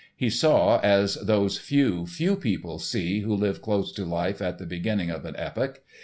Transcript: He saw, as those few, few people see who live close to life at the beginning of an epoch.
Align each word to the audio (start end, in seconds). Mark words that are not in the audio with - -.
He 0.15 0.31
saw, 0.31 0.79
as 0.79 1.13
those 1.21 1.59
few, 1.59 2.07
few 2.07 2.35
people 2.35 2.79
see 2.79 3.19
who 3.19 3.35
live 3.35 3.61
close 3.61 3.91
to 3.93 4.03
life 4.03 4.41
at 4.41 4.57
the 4.57 4.65
beginning 4.65 5.11
of 5.11 5.25
an 5.25 5.35
epoch. 5.37 5.83